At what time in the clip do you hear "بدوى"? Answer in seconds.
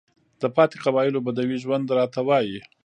1.27-1.57